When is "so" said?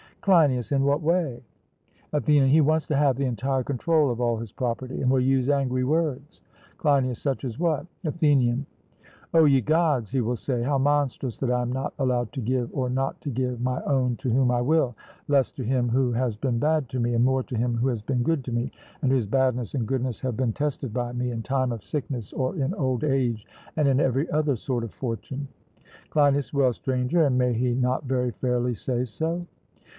29.05-29.47